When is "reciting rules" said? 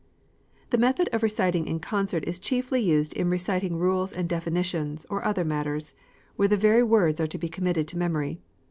3.29-4.11